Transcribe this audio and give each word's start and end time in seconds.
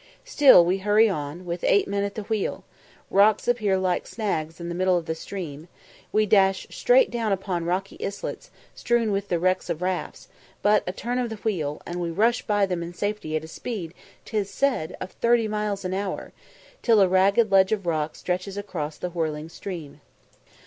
Still 0.25 0.65
we 0.65 0.79
hurry 0.79 1.07
on, 1.07 1.45
with 1.45 1.63
eight 1.63 1.87
men 1.87 2.03
at 2.03 2.15
the 2.15 2.23
wheel 2.23 2.63
rocks 3.11 3.47
appear 3.47 3.77
like 3.77 4.07
snags 4.07 4.59
in 4.59 4.67
the 4.67 4.73
middle 4.73 4.97
of 4.97 5.05
the 5.05 5.13
stream 5.13 5.67
we 6.11 6.25
dash 6.25 6.65
straight 6.71 7.11
down 7.11 7.31
upon 7.31 7.65
rocky 7.65 8.03
islets, 8.03 8.49
strewn 8.73 9.11
with 9.11 9.27
the 9.27 9.37
wrecks 9.37 9.69
of 9.69 9.83
rafts; 9.83 10.27
but 10.63 10.83
a 10.87 10.91
turn 10.91 11.19
of 11.19 11.29
the 11.29 11.35
wheel, 11.35 11.83
and 11.85 11.97
we 12.01 12.09
rush 12.09 12.41
by 12.41 12.65
them 12.65 12.81
in 12.81 12.95
safety 12.95 13.35
at 13.35 13.43
a 13.43 13.47
speed 13.47 13.93
('tis 14.25 14.49
said) 14.49 14.97
of 14.99 15.11
thirty 15.11 15.47
miles 15.47 15.85
an 15.85 15.93
hour, 15.93 16.33
till 16.81 16.99
a 16.99 17.07
ragged 17.07 17.51
ledge 17.51 17.71
of 17.71 17.85
rock 17.85 18.15
stretches 18.15 18.57
across 18.57 18.97
the 18.97 19.11
whirling 19.11 19.49
stream. 19.49 20.01